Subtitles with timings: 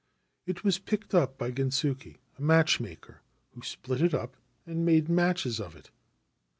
[0.47, 3.21] It was picked up by Gensuke, a match maker,
[3.53, 4.35] who split it up
[4.65, 5.91] and made matches of it.